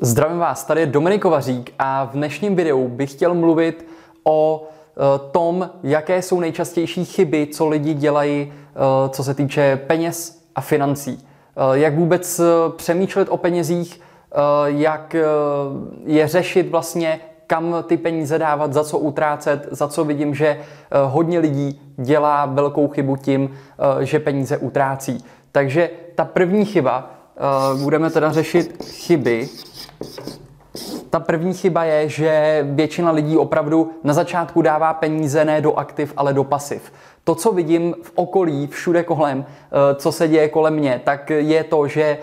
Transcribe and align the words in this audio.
Zdravím 0.00 0.38
vás, 0.38 0.64
tady 0.64 0.80
je 0.80 0.86
Dominik 0.86 1.22
Kovařík 1.22 1.74
a 1.78 2.04
v 2.04 2.12
dnešním 2.12 2.56
videu 2.56 2.88
bych 2.88 3.12
chtěl 3.12 3.34
mluvit 3.34 3.86
o 4.24 4.62
eh, 4.62 5.18
tom, 5.30 5.70
jaké 5.82 6.22
jsou 6.22 6.40
nejčastější 6.40 7.04
chyby, 7.04 7.46
co 7.46 7.68
lidi 7.68 7.94
dělají, 7.94 8.52
eh, 8.52 9.08
co 9.08 9.24
se 9.24 9.34
týče 9.34 9.80
peněz 9.86 10.42
a 10.54 10.60
financí. 10.60 11.26
Eh, 11.56 11.78
jak 11.78 11.94
vůbec 11.94 12.40
přemýšlet 12.76 13.28
o 13.30 13.36
penězích, 13.36 14.00
jak 14.64 15.16
je 16.04 16.28
řešit 16.28 16.70
vlastně, 16.70 17.20
kam 17.46 17.76
ty 17.86 17.96
peníze 17.96 18.38
dávat, 18.38 18.72
za 18.72 18.84
co 18.84 18.98
utrácet, 18.98 19.68
za 19.70 19.88
co 19.88 20.04
vidím, 20.04 20.34
že 20.34 20.60
hodně 21.06 21.38
lidí 21.38 21.80
dělá 21.96 22.46
velkou 22.46 22.88
chybu 22.88 23.16
tím, 23.16 23.50
že 24.00 24.18
peníze 24.18 24.58
utrácí. 24.58 25.24
Takže 25.52 25.90
ta 26.14 26.24
první 26.24 26.64
chyba, 26.64 27.10
budeme 27.82 28.10
teda 28.10 28.32
řešit 28.32 28.84
chyby, 28.84 29.48
ta 31.10 31.20
první 31.20 31.54
chyba 31.54 31.84
je, 31.84 32.08
že 32.08 32.60
většina 32.70 33.10
lidí 33.10 33.36
opravdu 33.36 33.90
na 34.04 34.14
začátku 34.14 34.62
dává 34.62 34.94
peníze 34.94 35.44
ne 35.44 35.60
do 35.60 35.74
aktiv, 35.74 36.12
ale 36.16 36.32
do 36.32 36.44
pasiv. 36.44 36.92
To, 37.24 37.34
co 37.34 37.52
vidím 37.52 37.94
v 38.02 38.12
okolí, 38.14 38.66
všude 38.66 39.02
kolem, 39.02 39.44
eh, 39.48 39.94
co 39.94 40.12
se 40.12 40.28
děje 40.28 40.48
kolem 40.48 40.74
mě, 40.74 41.00
tak 41.04 41.30
je 41.30 41.64
to, 41.64 41.88
že 41.88 42.02
eh, 42.02 42.18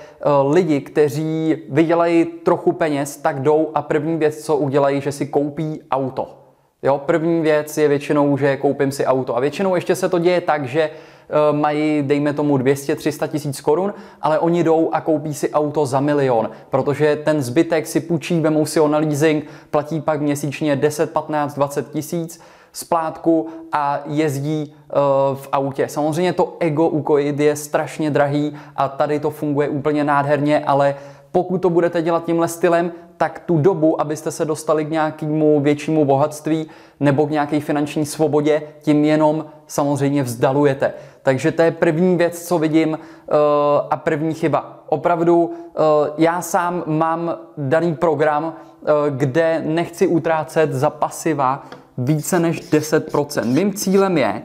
lidi, 0.50 0.82
kteří 0.82 1.58
vydělají 1.70 2.26
trochu 2.26 2.72
peněz, 2.72 3.18
tak 3.18 3.42
jdou 3.42 3.72
a 3.74 3.82
první 3.82 4.18
věc, 4.18 4.44
co 4.44 4.58
udělají, 4.58 5.02
že 5.02 5.12
si 5.12 5.26
koupí 5.26 5.82
auto. 5.92 6.38
Jo, 6.84 7.02
první 7.06 7.42
věc 7.42 7.78
je 7.78 7.88
většinou, 7.88 8.38
že 8.38 8.58
koupím 8.58 8.92
si 8.92 9.06
auto. 9.06 9.38
A 9.38 9.40
většinou 9.40 9.76
ještě 9.76 9.96
se 9.96 10.10
to 10.10 10.20
děje 10.20 10.42
tak, 10.42 10.68
že 10.68 10.90
Eh, 10.90 11.15
mají, 11.52 12.02
dejme 12.02 12.34
tomu, 12.34 12.58
200-300 12.58 13.28
tisíc 13.28 13.62
korun, 13.62 13.94
ale 14.22 14.40
oni 14.40 14.64
jdou 14.64 14.90
a 14.92 15.02
koupí 15.02 15.34
si 15.34 15.52
auto 15.52 15.86
za 15.86 16.00
milion, 16.00 16.50
protože 16.70 17.16
ten 17.16 17.42
zbytek 17.42 17.88
si 17.88 18.00
půjčí, 18.00 18.40
vemou 18.40 18.66
si 18.66 18.80
ho 18.80 18.88
na 18.88 18.98
leasing, 18.98 19.46
platí 19.72 20.02
pak 20.02 20.22
měsíčně 20.22 20.76
10, 20.76 21.14
15, 21.14 21.56
20 21.56 21.92
tisíc 21.92 22.42
splátku 22.74 23.48
a 23.72 24.00
jezdí 24.06 24.74
uh, 24.76 25.38
v 25.38 25.50
autě. 25.52 25.88
Samozřejmě 25.88 26.34
to 26.34 26.58
ego 26.60 26.88
ukojit 26.88 27.40
je 27.40 27.56
strašně 27.56 28.12
drahý 28.12 28.56
a 28.76 28.88
tady 28.88 29.20
to 29.20 29.30
funguje 29.30 29.70
úplně 29.70 30.04
nádherně, 30.04 30.60
ale 30.60 30.96
pokud 31.36 31.58
to 31.58 31.70
budete 31.70 32.02
dělat 32.02 32.26
tímhle 32.26 32.48
stylem, 32.48 32.92
tak 33.18 33.40
tu 33.46 33.58
dobu, 33.58 34.02
abyste 34.02 34.32
se 34.32 34.46
dostali 34.46 34.86
k 34.86 34.90
nějakému 34.90 35.60
většímu 35.60 36.06
bohatství 36.06 36.68
nebo 37.00 37.28
k 37.28 37.30
nějaké 37.30 37.60
finanční 37.60 38.06
svobodě, 38.06 38.62
tím 38.82 39.06
jenom 39.06 39.46
samozřejmě 39.68 40.24
vzdalujete. 40.24 40.94
Takže 41.22 41.52
to 41.52 41.62
je 41.62 41.72
první 41.72 42.18
věc, 42.18 42.48
co 42.48 42.58
vidím 42.58 43.00
eh, 43.00 43.36
a 43.90 43.98
první 43.98 44.34
chyba. 44.34 44.84
Opravdu 44.90 45.54
eh, 45.54 45.80
já 46.18 46.42
sám 46.42 46.84
mám 46.86 47.38
daný 47.58 47.96
program, 47.96 48.54
eh, 48.56 48.92
kde 49.10 49.62
nechci 49.66 50.08
utrácet 50.08 50.74
za 50.74 50.90
pasiva 50.90 51.66
více 51.98 52.40
než 52.40 52.62
10%. 52.72 53.46
Mým 53.46 53.74
cílem 53.74 54.18
je, 54.18 54.42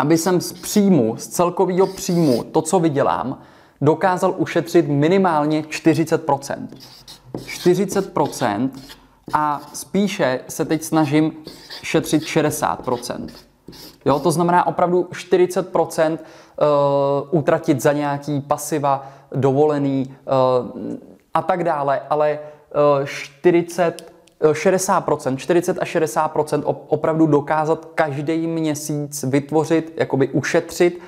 aby 0.00 0.18
jsem 0.18 0.40
z 0.40 0.52
příjmu, 0.52 1.16
z 1.16 1.26
celkového 1.26 1.86
příjmu, 1.86 2.42
to, 2.42 2.62
co 2.62 2.80
vydělám, 2.80 3.38
dokázal 3.80 4.34
ušetřit 4.36 4.88
minimálně 4.88 5.62
40%. 5.62 6.68
40% 7.36 8.70
a 9.32 9.60
spíše 9.72 10.40
se 10.48 10.64
teď 10.64 10.82
snažím 10.82 11.32
šetřit 11.82 12.22
60%. 12.22 13.28
Jo, 14.04 14.18
to 14.18 14.30
znamená 14.30 14.66
opravdu 14.66 15.02
40% 15.02 16.12
uh, 16.12 16.18
utratit 17.38 17.82
za 17.82 17.92
nějaký 17.92 18.40
pasiva, 18.40 19.12
dovolený 19.34 20.16
uh, 20.64 20.90
a 21.34 21.42
tak 21.42 21.64
dále, 21.64 22.00
ale 22.10 22.38
uh, 23.00 23.06
40 23.06 24.12
60%, 24.40 25.36
40 25.36 25.78
až 25.80 25.96
60% 25.96 26.62
opravdu 26.66 27.26
dokázat 27.26 27.88
každý 27.94 28.46
měsíc 28.46 29.24
vytvořit, 29.24 29.92
jakoby 29.96 30.28
ušetřit, 30.28 31.00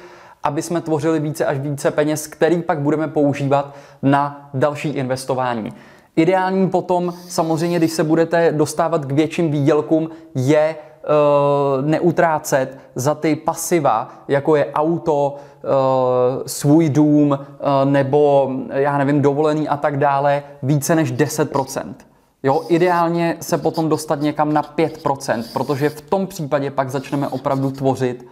aby 0.43 0.63
jsme 0.63 0.81
tvořili 0.81 1.21
více 1.21 1.45
až 1.45 1.59
více 1.59 1.91
peněz, 1.91 2.27
který 2.27 2.63
pak 2.63 2.81
budeme 2.81 3.09
používat 3.09 3.75
na 4.03 4.51
další 4.55 4.89
investování. 4.89 5.73
Ideální 6.17 6.71
potom, 6.71 7.15
samozřejmě, 7.29 7.79
když 7.79 7.93
se 7.93 8.05
budete 8.05 8.53
dostávat 8.53 9.05
k 9.05 9.13
větším 9.13 9.51
výdělkům, 9.51 10.09
je 10.35 10.77
uh, 10.77 11.87
neutrácet 11.87 12.79
za 12.95 13.15
ty 13.15 13.37
pasiva, 13.37 14.09
jako 14.29 14.57
je 14.57 14.73
auto, 14.73 15.35
uh, 15.35 16.43
svůj 16.47 16.89
dům 16.89 17.31
uh, 17.31 17.91
nebo, 17.91 18.51
já 18.73 18.99
nevím, 18.99 19.23
dovolený 19.23 19.69
a 19.69 19.77
tak 19.77 19.99
dále, 19.99 20.43
více 20.63 20.95
než 20.95 21.13
10%. 21.13 21.95
Jo, 22.43 22.63
ideálně 22.69 23.37
se 23.41 23.59
potom 23.59 23.89
dostat 23.89 24.21
někam 24.21 24.53
na 24.53 24.63
5%, 24.63 25.45
protože 25.53 25.89
v 25.89 26.01
tom 26.01 26.27
případě 26.27 26.71
pak 26.71 26.91
začneme 26.91 27.29
opravdu 27.29 27.71
tvořit 27.71 28.27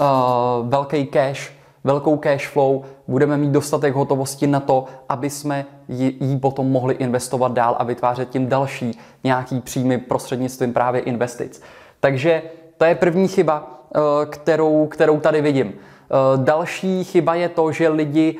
uh, 0.00 0.68
velký 0.68 1.06
cash, 1.06 1.52
velkou 1.84 2.16
cash 2.16 2.48
flow, 2.48 2.84
budeme 3.08 3.36
mít 3.36 3.50
dostatek 3.50 3.94
hotovosti 3.94 4.46
na 4.46 4.60
to, 4.60 4.84
aby 5.08 5.30
jsme 5.30 5.66
ji, 5.88 6.38
potom 6.40 6.70
mohli 6.70 6.94
investovat 6.94 7.52
dál 7.52 7.76
a 7.78 7.84
vytvářet 7.84 8.30
tím 8.30 8.48
další 8.48 8.98
nějaký 9.24 9.60
příjmy 9.60 9.98
prostřednictvím 9.98 10.72
právě 10.72 11.00
investic. 11.00 11.62
Takže 12.00 12.42
to 12.76 12.84
je 12.84 12.94
první 12.94 13.28
chyba, 13.28 13.80
uh, 13.96 14.02
kterou, 14.30 14.86
kterou 14.86 15.20
tady 15.20 15.40
vidím. 15.40 15.66
Uh, 15.66 16.44
další 16.44 17.04
chyba 17.04 17.34
je 17.34 17.48
to, 17.48 17.72
že 17.72 17.88
lidi 17.88 18.38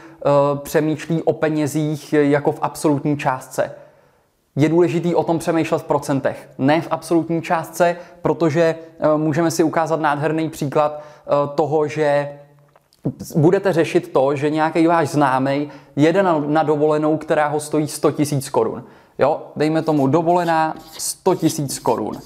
přemýšlí 0.62 1.22
o 1.22 1.32
penězích 1.32 2.12
jako 2.12 2.52
v 2.52 2.58
absolutní 2.62 3.16
částce 3.16 3.83
je 4.56 4.68
důležitý 4.68 5.14
o 5.14 5.24
tom 5.24 5.38
přemýšlet 5.38 5.78
v 5.78 5.84
procentech, 5.84 6.48
ne 6.58 6.80
v 6.80 6.88
absolutní 6.90 7.42
částce, 7.42 7.96
protože 8.22 8.62
eh, 8.62 9.16
můžeme 9.16 9.50
si 9.50 9.62
ukázat 9.62 10.00
nádherný 10.00 10.50
příklad 10.50 11.02
eh, 11.02 11.30
toho, 11.54 11.88
že 11.88 12.28
budete 13.36 13.72
řešit 13.72 14.12
to, 14.12 14.36
že 14.36 14.50
nějaký 14.50 14.86
váš 14.86 15.08
známý 15.08 15.68
jede 15.96 16.22
na, 16.22 16.38
na 16.46 16.62
dovolenou, 16.62 17.16
která 17.16 17.48
ho 17.48 17.60
stojí 17.60 17.88
100 17.88 18.08
000 18.08 18.42
korun. 18.50 18.84
Jo, 19.18 19.42
dejme 19.56 19.82
tomu 19.82 20.06
dovolená 20.06 20.74
100 20.98 21.30
000 21.30 21.42
korun. 21.82 22.18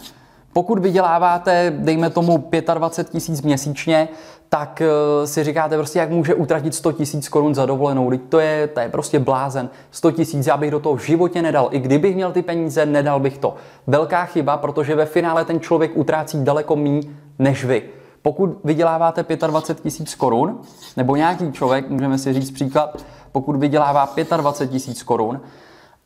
Pokud 0.52 0.78
vyděláváte, 0.78 1.72
dejme 1.78 2.10
tomu 2.10 2.50
25 2.74 3.12
tisíc 3.12 3.42
měsíčně, 3.42 4.08
tak 4.48 4.80
eh, 4.80 5.26
si 5.26 5.44
říkáte 5.44 5.76
prostě, 5.76 5.98
jak 5.98 6.10
může 6.10 6.34
utratit 6.34 6.74
100 6.74 6.92
tisíc 6.92 7.28
korun 7.28 7.54
za 7.54 7.66
dovolenou. 7.66 8.10
Teď 8.10 8.20
to 8.28 8.38
je, 8.38 8.66
to 8.66 8.80
je 8.80 8.88
prostě 8.88 9.18
blázen. 9.18 9.68
100 9.90 10.12
tisíc 10.12 10.46
já 10.46 10.56
bych 10.56 10.70
do 10.70 10.80
toho 10.80 10.96
v 10.96 11.00
životě 11.06 11.42
nedal. 11.42 11.68
I 11.70 11.78
kdybych 11.78 12.14
měl 12.14 12.32
ty 12.32 12.42
peníze, 12.42 12.86
nedal 12.86 13.20
bych 13.20 13.38
to. 13.38 13.54
Velká 13.86 14.24
chyba, 14.24 14.56
protože 14.56 14.94
ve 14.94 15.06
finále 15.06 15.44
ten 15.44 15.60
člověk 15.60 15.90
utrácí 15.94 16.44
daleko 16.44 16.76
méně 16.76 17.00
než 17.38 17.64
vy. 17.64 17.82
Pokud 18.22 18.50
vyděláváte 18.64 19.24
25 19.46 19.82
tisíc 19.82 20.14
korun, 20.14 20.60
nebo 20.96 21.16
nějaký 21.16 21.52
člověk, 21.52 21.90
můžeme 21.90 22.18
si 22.18 22.32
říct 22.32 22.50
příklad, 22.50 23.04
pokud 23.32 23.56
vydělává 23.56 24.14
25 24.36 24.70
tisíc 24.70 25.02
korun, 25.02 25.40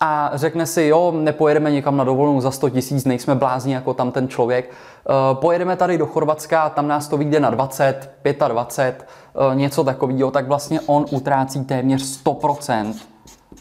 a 0.04 0.30
řekne 0.34 0.66
si, 0.66 0.82
jo, 0.82 1.12
nepojedeme 1.16 1.70
někam 1.70 1.96
na 1.96 2.04
dovolenou 2.04 2.40
za 2.40 2.50
100 2.50 2.70
tisíc, 2.70 3.04
nejsme 3.04 3.34
blázni 3.34 3.74
jako 3.74 3.94
tam 3.94 4.12
ten 4.12 4.28
člověk. 4.28 4.70
Eh, 4.70 5.12
pojedeme 5.34 5.76
tady 5.76 5.98
do 5.98 6.06
Chorvatska, 6.06 6.70
tam 6.70 6.88
nás 6.88 7.08
to 7.08 7.16
vyjde 7.16 7.40
na 7.40 7.50
20, 7.50 8.10
25, 8.48 9.06
eh, 9.52 9.54
něco 9.54 9.84
takového, 9.84 10.30
tak 10.30 10.48
vlastně 10.48 10.80
on 10.86 11.06
utrácí 11.10 11.64
téměř 11.64 12.02
100% 12.02 12.94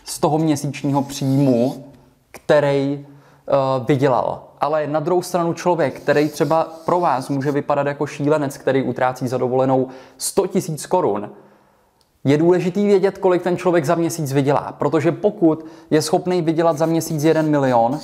z 0.05 0.19
toho 0.19 0.37
měsíčního 0.37 1.01
příjmu, 1.01 1.85
který 2.31 3.05
eh, 3.05 3.53
vydělal. 3.87 4.43
Ale 4.61 4.87
na 4.87 4.99
druhou 4.99 5.21
stranu 5.21 5.53
člověk, 5.53 5.99
který 5.99 6.29
třeba 6.29 6.67
pro 6.85 6.99
vás 6.99 7.29
může 7.29 7.51
vypadat 7.51 7.87
jako 7.87 8.07
šílenec, 8.07 8.57
který 8.57 8.83
utrácí 8.83 9.27
za 9.27 9.37
dovolenou 9.37 9.87
100 10.17 10.47
tisíc 10.47 10.85
korun, 10.85 11.29
je 12.23 12.37
důležitý 12.37 12.85
vědět, 12.85 13.17
kolik 13.17 13.43
ten 13.43 13.57
člověk 13.57 13.85
za 13.85 13.95
měsíc 13.95 14.33
vydělá, 14.33 14.75
protože 14.79 15.11
pokud 15.11 15.65
je 15.89 16.01
schopný 16.01 16.41
vydělat 16.41 16.77
za 16.77 16.85
měsíc 16.85 17.23
1 17.23 17.41
milion, 17.41 17.99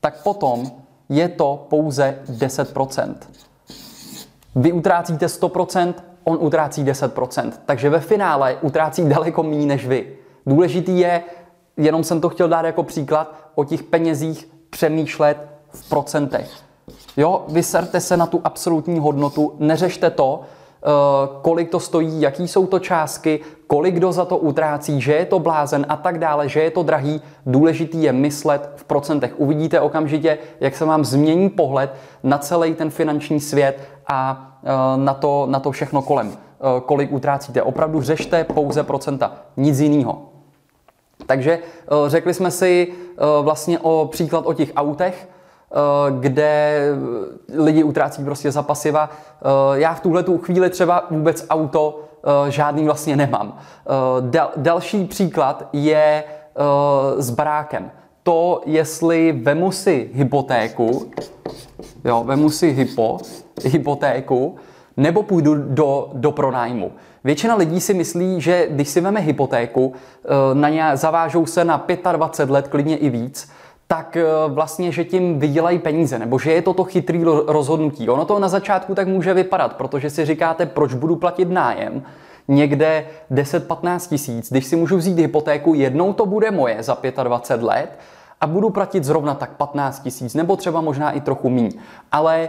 tak 0.00 0.22
potom 0.22 0.70
je 1.08 1.28
to 1.28 1.66
pouze 1.70 2.18
10%. 2.38 3.14
Vy 4.54 4.72
utrácíte 4.72 5.26
100%, 5.26 5.94
on 6.24 6.38
utrácí 6.40 6.84
10%. 6.84 7.52
Takže 7.66 7.90
ve 7.90 8.00
finále 8.00 8.56
utrácí 8.60 9.08
daleko 9.08 9.42
méně 9.42 9.66
než 9.66 9.86
vy. 9.86 10.16
Důležitý 10.46 10.98
je, 10.98 11.22
jenom 11.76 12.04
jsem 12.04 12.20
to 12.20 12.28
chtěl 12.28 12.48
dát 12.48 12.64
jako 12.64 12.82
příklad, 12.82 13.34
o 13.54 13.64
těch 13.64 13.82
penězích 13.82 14.48
přemýšlet 14.70 15.48
v 15.68 15.88
procentech. 15.88 16.50
Jo, 17.16 17.44
vyserte 17.48 18.00
se 18.00 18.16
na 18.16 18.26
tu 18.26 18.40
absolutní 18.44 18.98
hodnotu, 18.98 19.54
neřešte 19.58 20.10
to, 20.10 20.40
kolik 21.42 21.70
to 21.70 21.80
stojí, 21.80 22.20
jaký 22.20 22.48
jsou 22.48 22.66
to 22.66 22.78
částky, 22.78 23.40
kolik 23.66 23.94
kdo 23.94 24.12
za 24.12 24.24
to 24.24 24.36
utrácí, 24.36 25.00
že 25.00 25.12
je 25.12 25.24
to 25.24 25.38
blázen 25.38 25.86
a 25.88 25.96
tak 25.96 26.18
dále, 26.18 26.48
že 26.48 26.62
je 26.62 26.70
to 26.70 26.82
drahý. 26.82 27.22
Důležitý 27.46 28.02
je 28.02 28.12
myslet 28.12 28.70
v 28.76 28.84
procentech. 28.84 29.34
Uvidíte 29.36 29.80
okamžitě, 29.80 30.38
jak 30.60 30.76
se 30.76 30.84
vám 30.84 31.04
změní 31.04 31.50
pohled 31.50 31.94
na 32.22 32.38
celý 32.38 32.74
ten 32.74 32.90
finanční 32.90 33.40
svět 33.40 33.80
a 34.06 34.50
eh, 34.64 34.68
na 34.96 35.14
to, 35.14 35.46
na 35.50 35.60
to 35.60 35.70
všechno 35.70 36.02
kolem. 36.02 36.32
Eh, 36.32 36.80
kolik 36.80 37.12
utrácíte. 37.12 37.62
Opravdu 37.62 38.00
řešte 38.02 38.44
pouze 38.44 38.82
procenta, 38.82 39.32
nic 39.56 39.80
jiného. 39.80 40.22
Takže 41.26 41.58
řekli 42.06 42.34
jsme 42.34 42.50
si 42.50 42.92
vlastně 43.42 43.78
o 43.78 44.08
příklad 44.12 44.46
o 44.46 44.52
těch 44.52 44.72
autech, 44.76 45.28
kde 46.20 46.80
lidi 47.54 47.82
utrácí 47.82 48.24
prostě 48.24 48.52
za 48.52 48.62
pasiva. 48.62 49.10
Já 49.74 49.94
v 49.94 50.00
tuhle 50.00 50.22
tu 50.22 50.38
chvíli 50.38 50.70
třeba 50.70 51.06
vůbec 51.10 51.46
auto 51.50 52.00
žádný 52.48 52.84
vlastně 52.84 53.16
nemám. 53.16 53.58
Dal, 54.20 54.50
další 54.56 55.04
příklad 55.04 55.68
je 55.72 56.24
s 57.16 57.30
barákem. 57.30 57.90
To, 58.22 58.62
jestli 58.66 59.32
vemu 59.32 59.72
si 59.72 60.10
hypotéku, 60.14 61.10
jo, 62.04 62.24
vemu 62.24 62.50
si 62.50 62.70
hypo, 62.70 63.18
hypotéku, 63.64 64.56
nebo 64.96 65.22
půjdu 65.22 65.54
do, 65.54 66.10
do 66.12 66.32
pronájmu. 66.32 66.92
Většina 67.24 67.54
lidí 67.54 67.80
si 67.80 67.94
myslí, 67.94 68.40
že 68.40 68.66
když 68.70 68.88
si 68.88 69.00
veme 69.00 69.20
hypotéku, 69.20 69.92
eh, 69.92 70.28
na 70.54 70.68
ně 70.68 70.90
zavážou 70.94 71.46
se 71.46 71.64
na 71.64 71.86
25 72.12 72.52
let, 72.52 72.68
klidně 72.68 72.96
i 72.96 73.10
víc, 73.10 73.50
tak 73.94 74.16
eh, 74.16 74.24
vlastně, 74.48 74.92
že 74.92 75.04
tím 75.04 75.38
vydělají 75.38 75.78
peníze, 75.78 76.18
nebo 76.18 76.38
že 76.38 76.52
je 76.52 76.62
to 76.62 76.74
to 76.74 76.84
chytrý 76.84 77.24
rozhodnutí. 77.46 78.08
Ono 78.08 78.24
to 78.24 78.38
na 78.38 78.48
začátku 78.48 78.94
tak 78.94 79.08
může 79.08 79.34
vypadat, 79.34 79.76
protože 79.76 80.10
si 80.10 80.24
říkáte, 80.24 80.66
proč 80.66 80.94
budu 80.94 81.16
platit 81.16 81.50
nájem, 81.50 82.02
někde 82.48 83.06
10-15 83.30 84.08
tisíc, 84.08 84.50
když 84.50 84.66
si 84.66 84.76
můžu 84.76 84.96
vzít 84.96 85.18
hypotéku, 85.18 85.74
jednou 85.74 86.12
to 86.12 86.26
bude 86.26 86.50
moje 86.50 86.82
za 86.82 86.98
25 87.22 87.66
let 87.66 87.98
a 88.40 88.46
budu 88.46 88.70
platit 88.70 89.04
zrovna 89.04 89.34
tak 89.34 89.50
15 89.50 90.00
tisíc, 90.00 90.34
nebo 90.34 90.56
třeba 90.56 90.80
možná 90.80 91.10
i 91.10 91.20
trochu 91.20 91.50
míň. 91.50 91.70
Ale 92.12 92.38
e, 92.38 92.48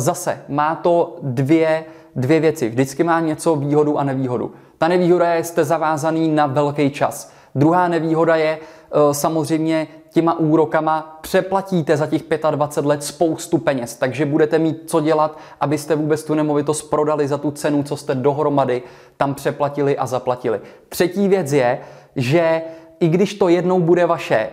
zase 0.00 0.40
má 0.48 0.74
to 0.74 1.16
dvě, 1.22 1.84
dvě 2.16 2.40
věci. 2.40 2.68
Vždycky 2.68 3.04
má 3.04 3.20
něco 3.20 3.56
výhodu 3.56 3.98
a 3.98 4.04
nevýhodu. 4.04 4.52
Ta 4.78 4.88
nevýhoda 4.88 5.34
je, 5.34 5.44
jste 5.44 5.64
zavázaný 5.64 6.28
na 6.28 6.46
velký 6.46 6.90
čas. 6.90 7.32
Druhá 7.54 7.88
nevýhoda 7.88 8.36
je 8.36 8.58
e, 8.58 9.14
samozřejmě 9.14 9.86
těma 10.10 10.38
úrokama 10.38 11.18
přeplatíte 11.20 11.96
za 11.96 12.06
těch 12.06 12.22
25 12.50 12.88
let 12.88 13.04
spoustu 13.04 13.58
peněz, 13.58 13.96
takže 13.96 14.26
budete 14.26 14.58
mít 14.58 14.82
co 14.86 15.00
dělat, 15.00 15.38
abyste 15.60 15.94
vůbec 15.94 16.24
tu 16.24 16.34
nemovitost 16.34 16.82
prodali 16.82 17.28
za 17.28 17.38
tu 17.38 17.50
cenu, 17.50 17.82
co 17.82 17.96
jste 17.96 18.14
dohromady 18.14 18.82
tam 19.16 19.34
přeplatili 19.34 19.98
a 19.98 20.06
zaplatili. 20.06 20.60
Třetí 20.88 21.28
věc 21.28 21.52
je, 21.52 21.78
že 22.16 22.62
i 23.00 23.08
když 23.08 23.34
to 23.34 23.48
jednou 23.48 23.80
bude 23.80 24.06
vaše, 24.06 24.48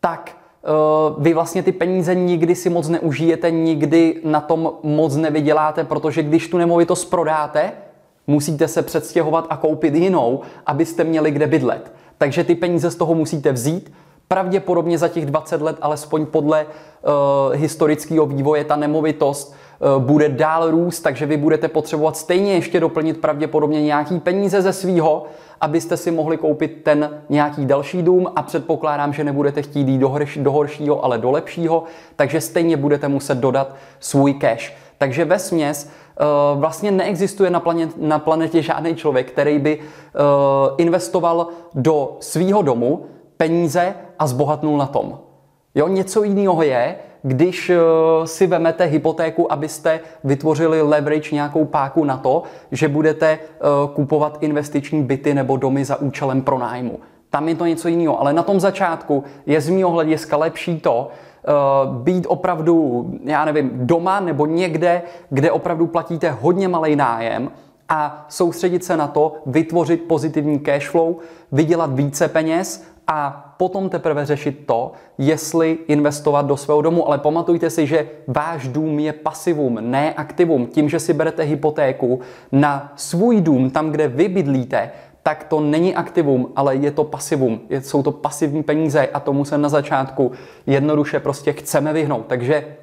tak 0.00 0.36
uh, 0.62 1.22
vy 1.22 1.34
vlastně 1.34 1.62
ty 1.62 1.72
peníze 1.72 2.14
nikdy 2.14 2.54
si 2.54 2.70
moc 2.70 2.88
neužijete, 2.88 3.50
nikdy 3.50 4.20
na 4.24 4.40
tom 4.40 4.72
moc 4.82 5.16
nevyděláte, 5.16 5.84
protože 5.84 6.22
když 6.22 6.48
tu 6.48 6.58
nemovitost 6.58 7.04
prodáte, 7.04 7.72
musíte 8.26 8.68
se 8.68 8.82
předstěhovat 8.82 9.46
a 9.50 9.56
koupit 9.56 9.94
jinou, 9.94 10.40
abyste 10.66 11.04
měli 11.04 11.30
kde 11.30 11.46
bydlet. 11.46 11.92
Takže 12.18 12.44
ty 12.44 12.54
peníze 12.54 12.90
z 12.90 12.96
toho 12.96 13.14
musíte 13.14 13.52
vzít, 13.52 13.92
pravděpodobně 14.32 14.98
za 14.98 15.08
těch 15.08 15.26
20 15.26 15.62
let, 15.62 15.76
alespoň 15.80 16.26
podle 16.26 16.66
uh, 16.66 17.54
historického 17.54 18.26
vývoje, 18.26 18.64
ta 18.64 18.76
nemovitost 18.76 19.54
uh, 19.96 20.02
bude 20.02 20.28
dál 20.28 20.70
růst, 20.70 21.00
takže 21.00 21.26
vy 21.26 21.36
budete 21.36 21.68
potřebovat 21.68 22.16
stejně 22.16 22.54
ještě 22.54 22.80
doplnit 22.80 23.20
pravděpodobně 23.20 23.82
nějaký 23.82 24.20
peníze 24.20 24.62
ze 24.62 24.72
svýho, 24.72 25.24
abyste 25.60 25.96
si 25.96 26.10
mohli 26.10 26.36
koupit 26.36 26.80
ten 26.82 27.22
nějaký 27.28 27.66
další 27.66 28.02
dům 28.02 28.32
a 28.36 28.42
předpokládám, 28.42 29.12
že 29.12 29.24
nebudete 29.24 29.62
chtít 29.62 29.88
jít 29.88 29.98
do, 29.98 30.08
horš, 30.08 30.38
do 30.42 30.52
horšího, 30.52 31.04
ale 31.04 31.18
do 31.18 31.30
lepšího, 31.30 31.84
takže 32.16 32.40
stejně 32.40 32.76
budete 32.76 33.08
muset 33.08 33.38
dodat 33.38 33.74
svůj 34.00 34.34
cash. 34.34 34.72
Takže 34.98 35.24
ve 35.24 35.38
směs 35.38 35.84
uh, 35.84 36.60
vlastně 36.60 36.90
neexistuje 36.90 37.50
na, 37.50 37.60
planet, 37.60 37.90
na 37.96 38.18
planetě 38.18 38.62
žádný 38.62 38.94
člověk, 38.94 39.30
který 39.30 39.58
by 39.58 39.78
investoval 40.78 41.48
do 41.74 42.16
svýho 42.20 42.62
domu 42.62 43.06
peníze 43.42 43.94
a 44.18 44.26
zbohatnul 44.26 44.78
na 44.78 44.86
tom. 44.86 45.18
Jo, 45.74 45.88
něco 45.88 46.22
jiného 46.22 46.62
je, 46.62 46.96
když 47.22 47.70
uh, 47.70 47.76
si 48.24 48.46
vemete 48.46 48.84
hypotéku, 48.84 49.52
abyste 49.52 50.00
vytvořili 50.24 50.82
leverage, 50.82 51.34
nějakou 51.34 51.64
páku 51.64 52.04
na 52.04 52.16
to, 52.16 52.42
že 52.70 52.88
budete 52.88 53.38
uh, 53.38 53.94
kupovat 53.94 54.38
investiční 54.40 55.02
byty 55.02 55.34
nebo 55.34 55.56
domy 55.56 55.84
za 55.84 55.96
účelem 55.96 56.42
pronájmu. 56.42 56.98
Tam 57.30 57.48
je 57.48 57.54
to 57.54 57.66
něco 57.66 57.88
jiného, 57.88 58.20
ale 58.20 58.32
na 58.32 58.42
tom 58.42 58.60
začátku 58.60 59.24
je 59.46 59.60
z 59.60 59.70
mého 59.70 59.90
hlediska 59.90 60.36
lepší 60.36 60.80
to, 60.80 61.08
uh, 61.08 61.96
být 61.96 62.26
opravdu, 62.28 63.06
já 63.24 63.44
nevím, 63.44 63.70
doma 63.74 64.20
nebo 64.20 64.46
někde, 64.46 65.02
kde 65.30 65.50
opravdu 65.50 65.86
platíte 65.86 66.30
hodně 66.30 66.68
malý 66.68 66.96
nájem 66.96 67.50
a 67.88 68.26
soustředit 68.28 68.84
se 68.84 68.96
na 68.96 69.06
to, 69.06 69.34
vytvořit 69.46 70.02
pozitivní 70.02 70.58
cash 70.58 70.88
flow, 70.88 71.16
vydělat 71.52 71.90
více 71.92 72.28
peněz 72.28 72.91
a 73.06 73.54
potom 73.58 73.88
teprve 73.88 74.26
řešit 74.26 74.66
to, 74.66 74.92
jestli 75.18 75.78
investovat 75.88 76.46
do 76.46 76.56
svého 76.56 76.82
domu. 76.82 77.08
Ale 77.08 77.18
pamatujte 77.18 77.70
si, 77.70 77.86
že 77.86 78.08
váš 78.26 78.68
dům 78.68 78.98
je 78.98 79.12
pasivum, 79.12 79.78
ne 79.80 80.14
aktivum. 80.14 80.66
Tím, 80.66 80.88
že 80.88 81.00
si 81.00 81.12
berete 81.12 81.42
hypotéku 81.42 82.20
na 82.52 82.92
svůj 82.96 83.40
dům, 83.40 83.70
tam, 83.70 83.90
kde 83.90 84.08
vy 84.08 84.28
bydlíte, 84.28 84.90
tak 85.22 85.44
to 85.44 85.60
není 85.60 85.94
aktivum, 85.94 86.52
ale 86.56 86.76
je 86.76 86.90
to 86.90 87.04
pasivum. 87.04 87.60
Jsou 87.70 88.02
to 88.02 88.12
pasivní 88.12 88.62
peníze 88.62 89.06
a 89.06 89.20
tomu 89.20 89.44
se 89.44 89.58
na 89.58 89.68
začátku 89.68 90.32
jednoduše 90.66 91.20
prostě 91.20 91.52
chceme 91.52 91.92
vyhnout. 91.92 92.26
Takže 92.26 92.76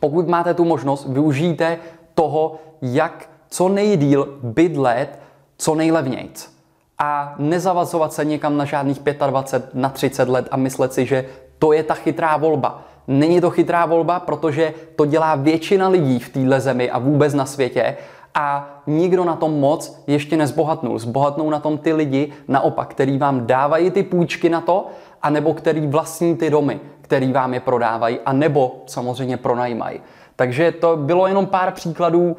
pokud 0.00 0.28
máte 0.28 0.54
tu 0.54 0.64
možnost, 0.64 1.08
využijte 1.08 1.78
toho, 2.14 2.54
jak 2.82 3.30
co 3.48 3.68
nejdíl 3.68 4.38
bydlet 4.42 5.18
co 5.58 5.74
nejlevnějc 5.74 6.59
a 7.02 7.34
nezavazovat 7.38 8.12
se 8.12 8.24
někam 8.24 8.56
na 8.56 8.64
žádných 8.64 9.00
25, 9.26 9.74
na 9.74 9.88
30 9.88 10.28
let 10.28 10.48
a 10.50 10.56
myslet 10.56 10.92
si, 10.92 11.06
že 11.06 11.24
to 11.58 11.72
je 11.72 11.82
ta 11.82 11.94
chytrá 11.94 12.36
volba. 12.36 12.82
Není 13.08 13.40
to 13.40 13.50
chytrá 13.50 13.86
volba, 13.86 14.20
protože 14.20 14.74
to 14.96 15.06
dělá 15.06 15.34
většina 15.34 15.88
lidí 15.88 16.18
v 16.18 16.28
téhle 16.28 16.60
zemi 16.60 16.90
a 16.90 16.98
vůbec 16.98 17.34
na 17.34 17.46
světě 17.46 17.96
a 18.34 18.76
nikdo 18.86 19.24
na 19.24 19.36
tom 19.36 19.60
moc 19.60 20.02
ještě 20.06 20.36
nezbohatnul. 20.36 20.98
Zbohatnou 20.98 21.50
na 21.50 21.58
tom 21.58 21.78
ty 21.78 21.92
lidi 21.92 22.32
naopak, 22.48 22.88
který 22.90 23.18
vám 23.18 23.46
dávají 23.46 23.90
ty 23.90 24.02
půjčky 24.02 24.48
na 24.48 24.60
to, 24.60 24.86
anebo 25.22 25.54
který 25.54 25.86
vlastní 25.86 26.36
ty 26.36 26.50
domy, 26.50 26.80
který 27.00 27.32
vám 27.32 27.54
je 27.54 27.60
prodávají, 27.60 28.18
a 28.26 28.32
nebo 28.32 28.82
samozřejmě 28.86 29.36
pronajímají. 29.36 30.00
Takže 30.36 30.72
to 30.72 30.96
bylo 30.96 31.26
jenom 31.26 31.46
pár 31.46 31.72
příkladů 31.72 32.36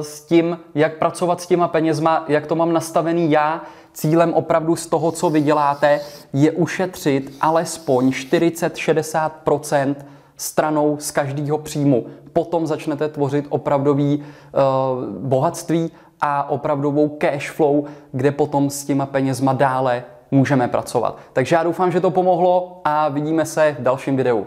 s 0.00 0.20
tím, 0.20 0.58
jak 0.74 0.98
pracovat 0.98 1.40
s 1.40 1.46
těma 1.46 1.68
penězma, 1.68 2.24
jak 2.28 2.46
to 2.46 2.54
mám 2.54 2.72
nastavený 2.72 3.30
já. 3.30 3.62
Cílem 3.92 4.34
opravdu 4.34 4.76
z 4.76 4.86
toho, 4.86 5.12
co 5.12 5.30
vyděláte, 5.30 6.00
je 6.32 6.52
ušetřit 6.52 7.32
alespoň 7.40 8.10
40-60% 8.10 9.94
stranou 10.36 10.96
z 11.00 11.10
každého 11.10 11.58
příjmu. 11.58 12.06
Potom 12.32 12.66
začnete 12.66 13.08
tvořit 13.08 13.46
opravdový 13.48 14.16
uh, 14.16 14.24
bohatství 15.04 15.90
a 16.20 16.50
opravdovou 16.50 17.08
cash 17.08 17.50
flow, 17.50 17.84
kde 18.12 18.32
potom 18.32 18.70
s 18.70 18.84
těma 18.84 19.06
penězma 19.06 19.52
dále 19.52 20.04
můžeme 20.30 20.68
pracovat. 20.68 21.18
Takže 21.32 21.56
já 21.56 21.62
doufám, 21.62 21.92
že 21.92 22.00
to 22.00 22.10
pomohlo 22.10 22.80
a 22.84 23.08
vidíme 23.08 23.46
se 23.46 23.76
v 23.78 23.82
dalším 23.82 24.16
videu. 24.16 24.46